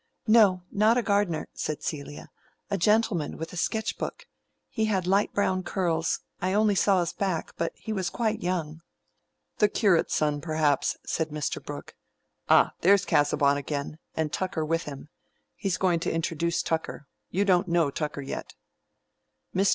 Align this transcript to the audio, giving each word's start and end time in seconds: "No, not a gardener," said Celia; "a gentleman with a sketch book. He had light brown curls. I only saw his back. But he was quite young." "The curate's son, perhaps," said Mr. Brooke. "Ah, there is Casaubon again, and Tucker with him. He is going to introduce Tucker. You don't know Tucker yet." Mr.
"No, 0.25 0.63
not 0.71 0.97
a 0.97 1.03
gardener," 1.03 1.47
said 1.53 1.83
Celia; 1.83 2.31
"a 2.71 2.77
gentleman 2.79 3.37
with 3.37 3.53
a 3.53 3.55
sketch 3.55 3.99
book. 3.99 4.25
He 4.67 4.85
had 4.85 5.05
light 5.05 5.31
brown 5.31 5.61
curls. 5.61 6.21
I 6.41 6.53
only 6.53 6.73
saw 6.73 7.01
his 7.01 7.13
back. 7.13 7.53
But 7.55 7.73
he 7.75 7.93
was 7.93 8.09
quite 8.09 8.41
young." 8.41 8.81
"The 9.59 9.69
curate's 9.69 10.15
son, 10.15 10.41
perhaps," 10.41 10.97
said 11.05 11.29
Mr. 11.29 11.63
Brooke. 11.63 11.93
"Ah, 12.49 12.73
there 12.81 12.95
is 12.95 13.05
Casaubon 13.05 13.57
again, 13.57 13.99
and 14.15 14.33
Tucker 14.33 14.65
with 14.65 14.85
him. 14.85 15.09
He 15.55 15.67
is 15.67 15.77
going 15.77 15.99
to 15.99 16.11
introduce 16.11 16.63
Tucker. 16.63 17.05
You 17.29 17.45
don't 17.45 17.67
know 17.67 17.91
Tucker 17.91 18.21
yet." 18.21 18.55
Mr. 19.55 19.69